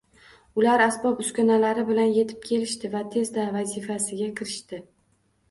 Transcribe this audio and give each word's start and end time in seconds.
Ular 0.59 0.83
asbob-uskunalari 0.85 1.83
bilan 1.89 2.15
etib 2.23 2.41
kelishdi 2.47 2.91
va 2.97 3.03
tezda 3.17 3.45
vazifasiga 3.59 4.33
kirishdi 4.43 4.83